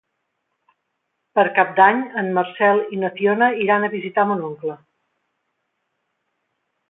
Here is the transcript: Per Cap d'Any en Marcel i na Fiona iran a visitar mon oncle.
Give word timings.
Per 1.39 1.43
Cap 1.57 1.73
d'Any 1.79 1.99
en 2.21 2.31
Marcel 2.37 2.81
i 2.97 3.01
na 3.03 3.11
Fiona 3.19 3.51
iran 3.67 3.87
a 3.87 3.91
visitar 3.93 4.25
mon 4.31 4.41
oncle. 4.49 4.79